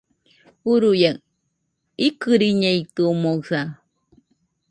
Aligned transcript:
Uruia, 0.73 1.11
ikɨriñeitɨomoɨsa 2.07 3.61